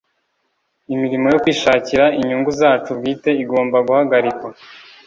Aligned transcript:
imirimo 0.93 1.25
yo 1.33 1.39
kwishakira 1.43 2.05
inyungu 2.19 2.49
zacu 2.59 2.89
bwite 2.97 3.29
igomba 3.43 3.77
guhagarikwa; 3.87 4.49